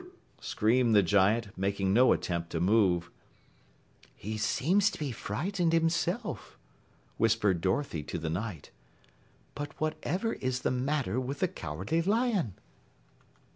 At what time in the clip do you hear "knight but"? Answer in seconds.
8.31-9.79